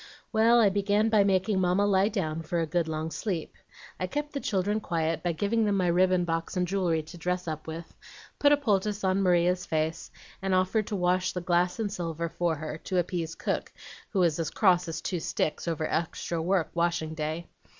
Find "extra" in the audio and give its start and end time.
15.87-16.41